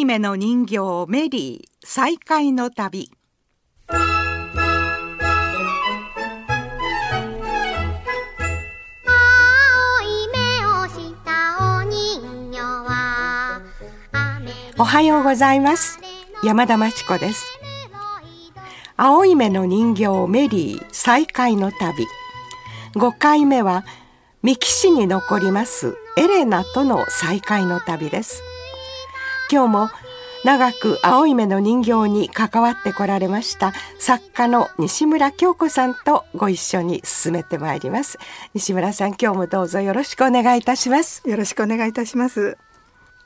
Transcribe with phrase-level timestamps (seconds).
[0.00, 0.78] い目の人形
[1.08, 3.10] メリー再会の旅。
[14.78, 16.00] おはようございます。
[16.42, 17.44] 山田真知子です。
[18.96, 22.06] 青い目の人形メリー再会の旅。
[22.94, 23.84] 5回目は
[24.42, 28.42] 三木市に残りますエレナとの再会の旅です
[29.50, 29.90] 今日も
[30.44, 38.18] 長く青い目の人形に関わってこられました作家の西村京子さんとご一緒に進めてまいります。
[38.54, 41.28] 西村さん今日もどうぞよろしくお願いいたします。
[41.28, 42.56] よろしくお願いいたします。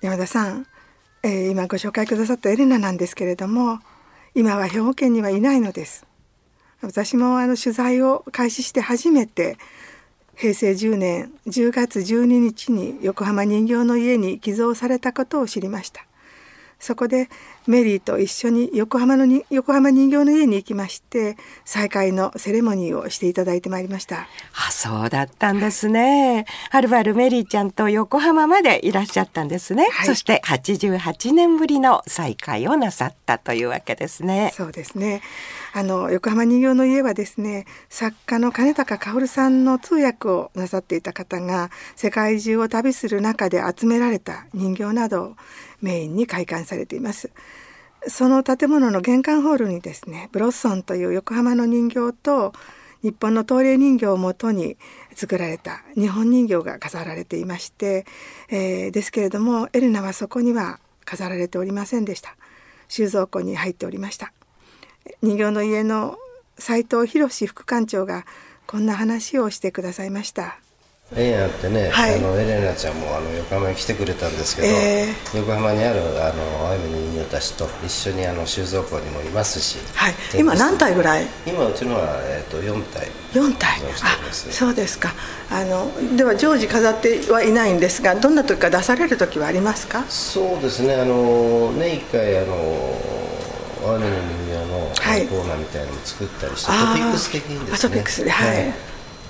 [0.00, 0.66] 山田さん、
[1.22, 3.80] えー、今ご紹介くださったエレナなんですけれども
[4.34, 6.06] 今は兵庫県にはいないのです。
[6.80, 9.58] 私もあの取材を開始して初めて
[10.36, 16.06] 平成10年10月12日に横浜人形の家に寄贈されたことを知りました。
[16.84, 17.30] そこで
[17.66, 24.28] メリーと一緒に横浜のに横浜人形の家に行きまして再会のセレモニーをしていただいてまいりました。
[24.66, 26.44] あそうだったんですね。
[26.68, 34.52] はるばるメリーちゃんと横浜までいらっしゃったんですね、はい、そして88年ぶりの再会をなさったというわけですね。
[34.54, 35.22] そうですね。
[35.72, 45.36] あの横浜人形の家はですね作家の金高薫さんの通訳をなさっていた方が世界中を旅する中で集められた人形などを
[45.80, 47.30] メインに開館されています。
[48.06, 52.52] その建物の玄関ホールにですねブロッソンという横浜の人形と
[53.02, 54.76] 日本の東霊人形をもとに
[55.14, 58.06] 作られた日本人形が飾られていまして、
[58.48, 62.36] えー、ですけれどもエレナはそこには飾られておりませんでした。
[62.88, 64.32] 収蔵庫に入っておりました。
[65.22, 66.16] 人形の家の
[66.58, 68.24] 斉藤博副館長が
[68.66, 70.63] こんな話をしてくださいました。
[71.16, 81.26] エレナってね、はい、あのエレナちゃんもあの横浜に来てくれたんですけど、えー、横浜にあるあの青い目の人形たちと一緒にあの収蔵庫にもいますし、はい、今何体ぐらい？
[81.46, 83.08] 今うちのは、えーと、と4体。
[83.32, 83.68] 4体
[84.02, 85.12] あそうですか。
[85.50, 90.04] あのでは常時飾ってはいないんですがどんな時か出される時はありますか？
[90.08, 90.94] そうですね。
[90.96, 92.54] あの年1回あの
[93.84, 94.78] 青い目の人形の
[95.28, 97.88] コーナーみたいなのも作ったりして、はい、トピックス的にですね。
[97.88, 98.74] トピックスではい、はい。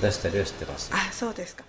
[0.00, 0.90] 出したりはしてます。
[0.92, 1.64] あ、そうですか。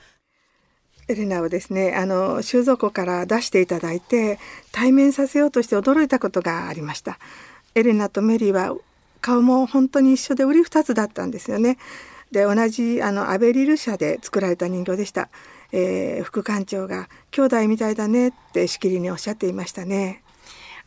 [1.08, 4.40] エレナをですね、あの収蔵庫から出していただいて
[4.72, 7.20] 対面させようとして驚いたことがありました。
[7.76, 8.76] エレナとメリーは
[9.22, 11.78] 顔も本当に一緒で売り二つだったんですよね。
[12.32, 15.30] で同じあのアベリル社で作られた人形でした。
[15.72, 20.24] えー、副館長が兄弟みたいだねってしきりにおっしゃっていましたね。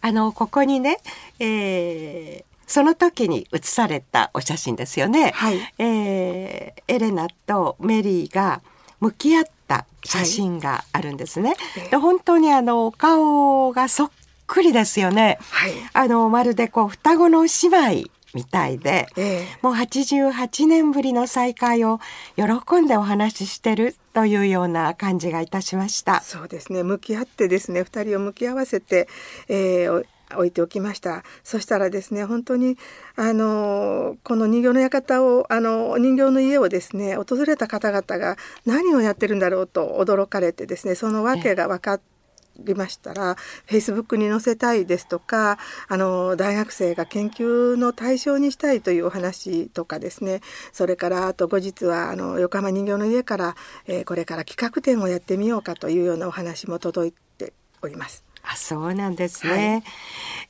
[0.00, 0.99] あのここにね、
[1.39, 5.33] えー、その時に写されたお写真ですよね。
[5.35, 8.62] はい、えー、エレナとメリーが
[9.00, 11.51] 向き合った写真があるんですね。
[11.75, 14.11] はい、で本当にあのお顔がそっ
[14.47, 15.39] くりですよね。
[15.51, 22.01] はい、あのまるでこう双子の姉妹みたいで、えー、もう88年ぶりの再会を
[22.37, 26.21] 喜んでお話ししてるというような感じがいたしました。
[26.21, 29.09] そうですね向き合ってですね2人を向き合わせて、
[29.49, 32.77] えー、置いておきましたそしたらですね本当に
[33.16, 38.37] あのこの人形の館をあの人形の家をですね訪れた方々が
[38.67, 42.19] 何をやってるんだろうと驚かれてですねその訳が分かって
[42.59, 43.37] りましたら
[43.67, 50.41] フェイスブックに載せたいですとかあの大学生が研究の対象にしたいというお話とかですね
[50.72, 53.56] それからあと後日はあの横浜人形の家から、
[53.87, 57.53] えー、これから企画展をやってみようかというようなお話も届いて
[57.83, 58.28] おります。
[58.43, 59.82] あそうなんですね、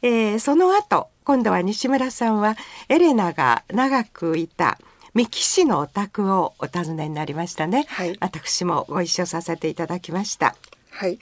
[0.02, 2.56] はい、えー、その後今度は西村さんは
[2.88, 4.78] エレナが長くいた
[5.14, 10.54] 三木市のお宅をお尋ねになりましたね、はい、私もご一緒させていただきました。
[10.90, 11.18] はい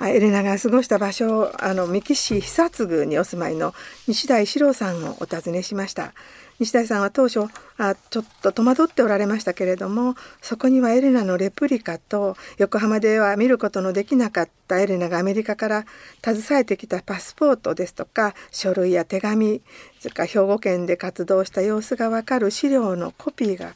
[0.00, 3.74] エレナが過ごした場所あの三木市久津宮にお住まいの
[4.06, 6.14] 西田史郎さんをお尋ねしました
[6.60, 7.40] 西田さんは当初
[7.78, 15.84] あちょっと戸惑っておられましたけれどもそこにはエレナのレプリカと横浜では見ることのできなかったエレナがアメリカから
[16.24, 19.62] 携えてきたパスポートですとか書類や手紙
[19.98, 23.74] それから兵庫県で活動した様子がわかる資料のコピーが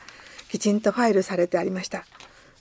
[0.48, 2.04] きちんとファイルされてありました。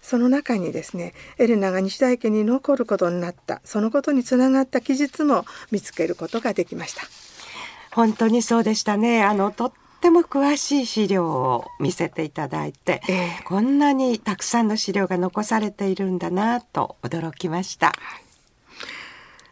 [0.01, 3.61] その中にですねエレナが西田家に残ることになった。
[3.63, 7.03] そのことにつながった記述も見つけることができました。
[7.91, 9.23] 本当にそうでしたね。
[9.23, 9.71] あのとっ
[10.01, 17.91] ても詳しい資料を見せていただいて、えー、こんなにたくさんの資料が残されているんだなと驚きました。
[17.97, 18.30] え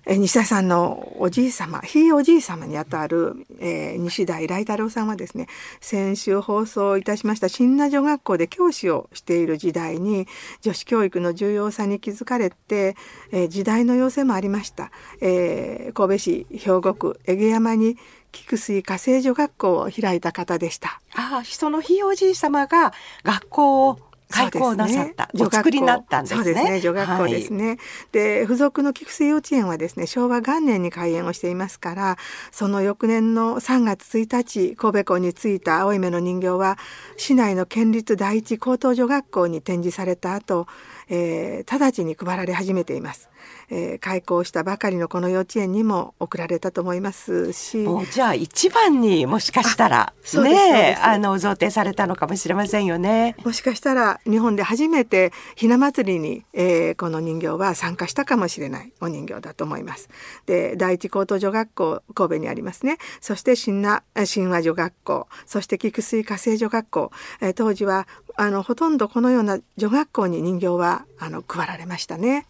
[0.07, 5.48] 西田さんのおじい様ひいおじい様にあたる、えー、西大来太郎さんはですね
[5.81, 10.28] 先週放送いたしました新名女学校で教師をしている時代に
[10.62, 12.96] 女子教育の重要さに気づかれて、
[13.31, 14.92] えー、時代の要請もありました、
[15.22, 17.98] えー、神戸市兵庫区江毛山に
[18.31, 21.02] 菊水火星女学校を開いた方でした。
[21.16, 22.94] ああ、そのひいおじい様が
[23.24, 24.00] 学校を
[24.30, 26.44] 開校なさった、ね、お作りになったんですね。
[26.44, 27.68] そうですね、女学校ですね。
[27.68, 27.78] はい、
[28.12, 32.18] で、付属の菊水幼稚園はですね、昭和元年に開園をしていますから、
[32.52, 36.78] その翌年の3月1日、神戸港に着いた青い目の人形は、
[37.18, 40.68] 市内の県立第一高等女学校に展示された後、
[41.10, 43.30] えー、直ちに配られ始めています。
[43.70, 53.36] えー、開校したばかりのこの幼稚園にも送られたと思いますしじゃあ一番にもしかしたらねあの贈呈されたのかもしれませんよね。
[53.44, 60.10] もしかしたら日本で初めてひな祭りに、えー、この人形は参加したかもしれないお人形だと思います。
[60.45, 67.12] で第一高等女学校神戸にありますねそして新な神話女学校そして菊水火星女学校、
[67.42, 72.45] えー、当時はあのほとんどこのような女学校に人形はあの配られましたね。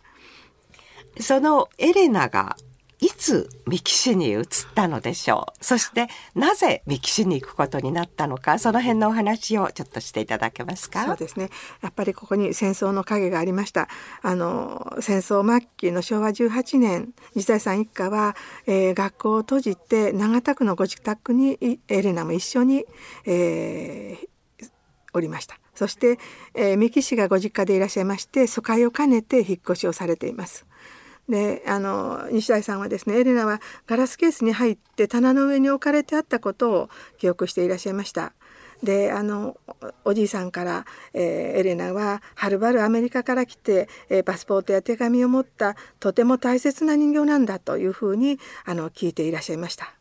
[1.19, 2.55] そのエレナが
[3.01, 4.43] いつ三木市に移っ
[4.75, 5.63] たのでしょう。
[5.63, 11.05] そしてなぜ三木市に行くことになったのかその辺のお話をちょっとしていただけますか？
[11.05, 11.49] そうですね。
[11.81, 13.87] やっぱりここに戦争の影がありました。
[14.21, 18.35] あの戦争末期の昭和18年西田さん一家は、
[18.67, 22.85] えー、学校を閉じて長田区のご自宅にエレナも一緒に、
[23.25, 24.69] えー、
[25.13, 25.57] おりました。
[25.73, 26.19] そして、
[26.53, 30.65] えー、三木市がご実家でいらっしゃいまして疎開を兼ねて引っ越しをされています。
[31.29, 36.89] であの西大さんはですねエレナはガラスケースに入って棚の上に置かれてあったことを
[37.19, 38.33] 記憶していらっしゃいました。
[38.83, 39.57] であの
[40.05, 49.98] おじいさんから、えー、エレナははるばるアメリカから来て、えー、パスポートや手紙を持ったとても大切な人形なんだというふうにあの聞いていらっしゃいました。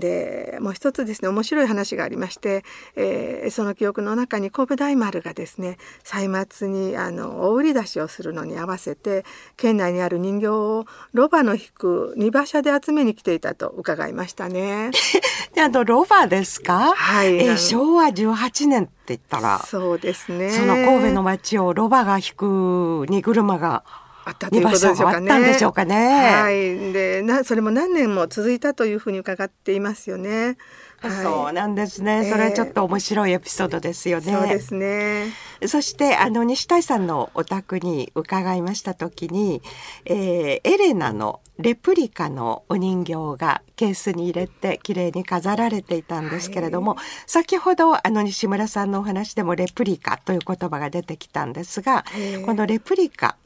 [0.00, 2.64] でもう一つですね面白い話がありまして、
[2.96, 9.24] えー、その記憶の中に神戸大丸がですね歳末にあの大売り出しをするのに合わせて
[9.56, 14.90] 県内にある人形をロバの引く荷馬車で集めに来ていたと伺いましたね。
[15.54, 20.50] であのロバですか、はい、えー、昭和18年って言ったらそうですね。
[20.50, 23.84] その神戸の町をロバが引く荷車が
[24.24, 25.40] あったということでしょうかね。
[25.40, 25.96] でしょうかね。
[25.96, 26.92] はい。
[26.92, 30.56] で、な、それも何年も続いたというふうに伺っていますよね。
[31.00, 32.28] はい、そうなんですね。
[32.30, 34.32] それはちょっと面白いエピソードですよね。
[34.32, 35.32] そうですね。
[35.66, 39.62] そしてあの西谷さんのお宅に伺いました時に、
[40.04, 52.04] えー、エレナのレプリカのお人形がケースに入れて綺麗に飾られていたんですけれども、はい、先ほどあの西村さんのお話でもレプリカという言葉が出てきたんですが、
[52.44, 53.36] このレプリカ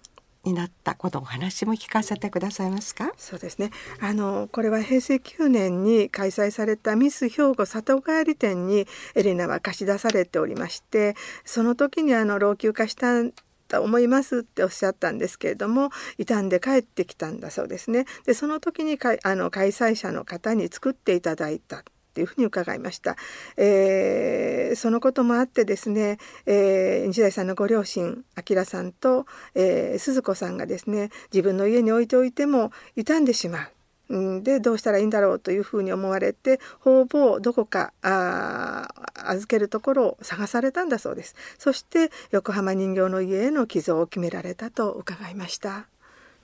[0.44, 3.12] になったことお話も聞かせてくださいますか？
[3.16, 3.70] そうですね。
[4.00, 13.22] あのこれは平成9年に開催されたミス兵庫里帰り店にエレナは貸し出されておりましてその時にあの老朽化した
[13.66, 18.04] と思いますっておっしゃったんですけれども傷んで帰ってきたんだそうですね。
[18.26, 21.82] でその時にかあの開催者の方に作っていただいた
[22.14, 23.16] っていうふうに伺いました。
[23.56, 29.26] えー、そのこともあってですね、えー、日大さんのご両親、明さんと、
[29.56, 34.42] えー、鈴子さんがですね、自分の家に置いておいても傷んでしまう。
[34.42, 45.86] でどうしたらいいんだろうというふうに思われて方々どこかあ預けるところを探されたんだそうですそして横浜人形の家への寄贈を決められたと伺いました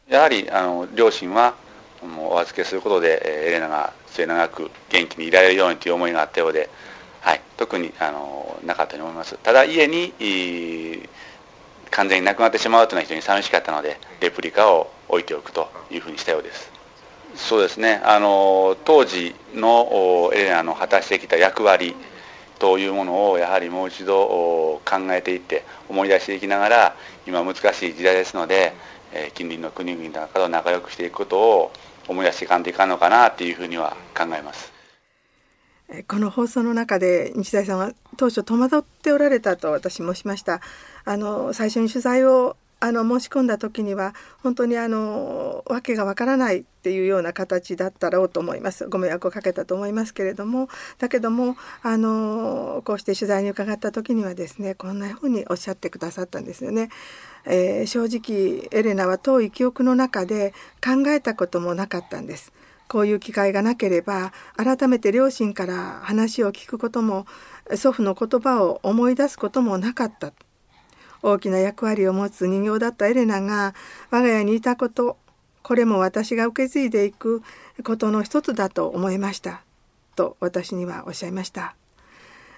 [0.08, 1.54] やはりあの両親は
[2.02, 6.68] もうお預けすることで、えエレナが末永く元気にいられるようにという思いがあったようで、
[7.20, 9.36] はい、特にあのなかったと思います。
[9.42, 10.12] ただ家に
[11.90, 16.70] 完全になくなってしまうというのは非常に寂しかったのでレプリカを置いておくというふうにしたようです。
[17.34, 18.00] そうですね。
[18.04, 21.94] あの当時のエレナの果たしてきた役割
[22.58, 28.72] というものをやはりもう一度考えていって思い出していきながら今難しい時代ですので、
[29.34, 31.72] 近隣の国々なんかと仲良くしていくことを
[32.10, 34.72] 思い出していかんといかんのかなというふうには考えます。
[36.08, 40.60] この放送の中で日大さんは当初戸惑っておられたと私申しました。
[41.04, 50.68] あの最初に取材をあの申し込んだ時には本当にあの訳がわからないっていうような形だったろうと思いますご迷惑をかけたと思いますけれども
[50.98, 56.88] だけどもあのこうして取材に伺った時にはですねこんなふうにおっしゃってくださったんですよね。
[57.46, 60.52] えー、正直エレナは遠い記憶の中で
[60.84, 62.52] 考えたこともなかったんです。
[62.88, 67.24] こういう機会がなければ改めて両親から話を聞くことも
[67.76, 70.32] 祖父の言葉を思い出すこともなかった
[71.22, 73.74] 大きな役割を持つ人形だったエレナが
[74.10, 75.16] 我が家にいたこと
[75.62, 77.42] これも私が受け継いでいく
[77.84, 79.62] ことの一つだと思いました
[80.16, 81.74] と私にはおっしゃいました。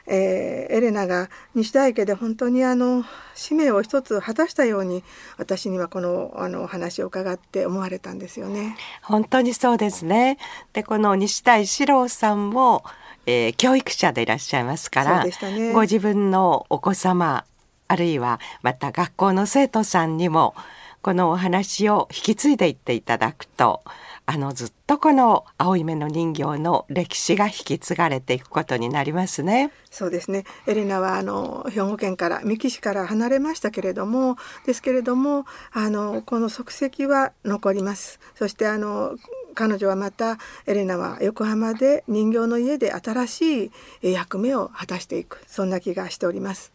[0.06, 3.04] えー、エレナが西田池で本当にあの
[3.34, 5.04] 使命を一つ果たしたように
[5.38, 8.76] 私にはこのあの話を伺って思われたんですよね。
[9.02, 10.38] 本当にそうですね。
[10.72, 12.84] でこの西田一郎さんも、
[13.26, 17.44] えー、教育者でいらっしゃいますから、ね、ご自分のお子様
[17.92, 20.54] あるいはまた学校の生徒さんにも
[21.02, 23.82] このお話を引き継いでいっていただくと
[24.24, 29.72] あのずっとこの青い目の人形の歴史が引き継がれていくことになりますね。
[29.90, 30.44] そうですね。
[30.66, 38.20] エレナはあの兵庫県から三木市から離れましたけれども、ですけれどもあのこの足跡は残ります。
[38.36, 39.16] そしてあの
[39.54, 43.70] 彼女はまたエレナは横浜で人形の家で新し
[44.02, 46.72] い役目を果たしていくそんな気がしております。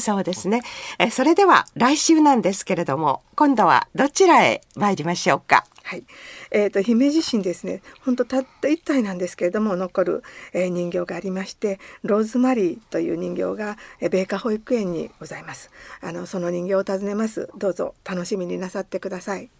[0.00, 0.62] そうですね。
[0.98, 5.64] えそれでは来週なんですけれども、今度はどちらへ参りましょうか？
[5.82, 6.04] はい、
[6.50, 7.82] えーと、姫路市にですね。
[8.00, 10.22] 本当たった一体なんですけれども残る、
[10.54, 15.70] えー、人形がありましてローズマリーという人形が、えー、米花保育園にございます。
[16.00, 17.50] あのその人形を訪ねます。
[17.56, 19.50] どうぞ楽しみになさってください。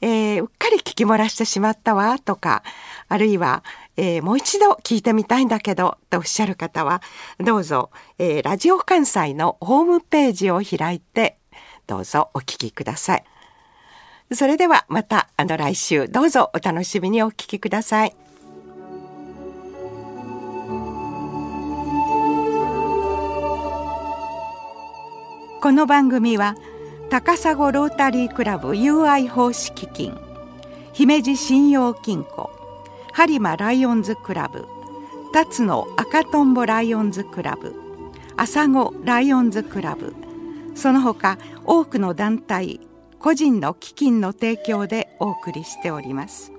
[0.00, 2.62] えー、うっかり聞き漏らしてしまったわとか
[3.08, 3.62] あるいは、
[3.96, 7.00] えー、もう一度聞いてみたいんだけどとおっしゃる方は
[7.38, 11.38] どうぞ、えー、ラジオ関西のホームページを開いて
[11.86, 13.24] どうぞお聞きください。
[14.32, 18.23] それではまたあの来週どうぞお楽しみにお聞きください。
[25.64, 26.56] この番組は
[27.08, 30.14] 「高砂ロータリークラブ友愛奉仕基金
[30.92, 32.50] 姫路信用金庫
[33.14, 34.66] 播磨ライオンズクラブ
[35.32, 37.74] 辰野赤とんぼライオンズクラブ
[38.36, 40.14] 朝子ライオンズクラブ
[40.74, 42.78] その他多くの団体
[43.18, 46.53] 個人の基金の提供でお送りしております。